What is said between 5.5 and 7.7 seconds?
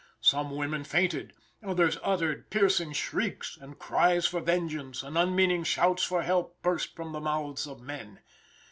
shouts for help burst from the mouths